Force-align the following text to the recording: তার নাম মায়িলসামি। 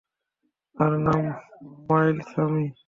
তার 0.75 0.93
নাম 1.05 1.21
মায়িলসামি। 1.87 2.65